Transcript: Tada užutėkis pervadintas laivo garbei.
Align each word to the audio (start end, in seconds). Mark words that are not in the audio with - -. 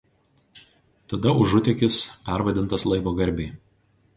Tada 1.13 1.33
užutėkis 1.43 1.99
pervadintas 2.31 2.87
laivo 2.93 3.15
garbei. 3.21 3.51